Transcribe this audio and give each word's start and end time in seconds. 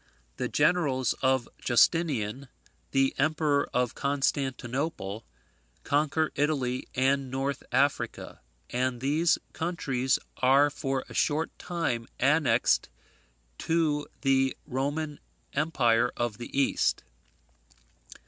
The 0.37 0.47
generals 0.49 1.13
of 1.21 1.47
Justinian, 1.63 2.47
the 2.89 3.13
Emperor 3.19 3.69
of 3.71 3.93
Constantinople, 3.93 5.27
conquer 5.83 6.31
Italy 6.33 6.87
and 6.95 7.29
North 7.29 7.61
Africa; 7.71 8.41
and 8.71 8.99
these 8.99 9.37
countries 9.53 10.17
are 10.37 10.71
for 10.71 11.05
a 11.07 11.13
short 11.13 11.51
time 11.59 12.07
annexed 12.19 12.89
to 13.59 14.07
the 14.21 14.57
Roman 14.65 15.19
Empire 15.53 16.11
of 16.17 16.39
the 16.39 16.49
East. 16.59 17.03